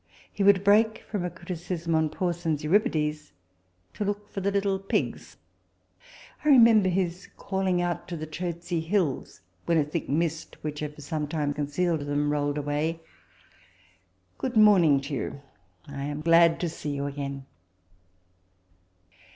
[0.33, 3.33] He would break from a criticism on Person's" Euripides"
[3.93, 5.37] to look for the little pigs.
[6.43, 10.79] I re member his calling out to the Chertsey hills, when a thick mist, which
[10.79, 13.01] had for some time concealed them, rolled away:"
[14.39, 15.41] Good morning to you!
[15.87, 17.45] I am glad to see you again."